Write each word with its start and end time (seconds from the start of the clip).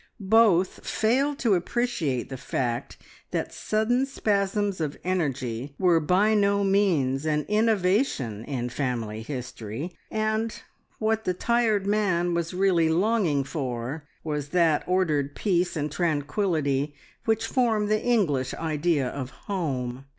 Both 0.33 0.83
failed 0.87 1.37
to 1.45 1.53
appreciate 1.53 2.29
the 2.29 2.35
fact 2.35 2.97
that 3.29 3.53
sudden 3.53 4.07
spasms 4.07 4.81
of 4.81 4.97
energy 5.03 5.75
were 5.77 5.99
by 5.99 6.33
no 6.33 6.63
means 6.63 7.23
an 7.27 7.43
innovation 7.47 8.43
in 8.45 8.65
the 8.65 8.73
family 8.73 9.21
history, 9.21 9.95
and 10.09 10.59
what 10.97 11.25
the 11.25 11.35
tired 11.35 11.85
man 11.85 12.33
was 12.33 12.51
really 12.51 12.89
longing 12.89 13.43
for 13.43 14.07
was 14.23 14.49
that 14.49 14.81
ordered 14.87 15.35
peace 15.35 15.75
and 15.75 15.91
tranquillity 15.91 16.95
which 17.25 17.45
form 17.45 17.85
the 17.85 18.01
English 18.03 18.55
idea 18.55 19.07
of 19.07 19.29
home. 19.29 20.05